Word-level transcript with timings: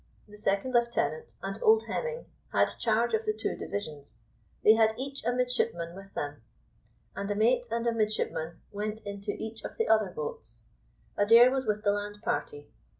The 0.27 0.35
second 0.35 0.73
lieutenant 0.73 1.33
and 1.43 1.61
old 1.61 1.83
Hemming 1.85 2.25
had 2.51 2.69
charge 2.79 3.13
of 3.13 3.23
the 3.23 3.35
two 3.35 3.55
divisions; 3.55 4.17
they 4.63 4.73
had 4.73 4.95
each 4.97 5.23
a 5.23 5.31
midshipman 5.31 5.95
with 5.95 6.11
them, 6.15 6.41
and 7.15 7.29
a 7.29 7.35
mate 7.35 7.67
and 7.69 7.85
a 7.85 7.91
midshipman 7.93 8.61
went 8.71 8.99
into 9.05 9.31
each 9.33 9.63
of 9.63 9.77
the 9.77 9.87
other 9.87 10.09
boats. 10.09 10.65
Adair 11.17 11.51
was 11.51 11.67
with 11.67 11.83
the 11.83 11.91
land 11.91 12.17
party. 12.23 12.71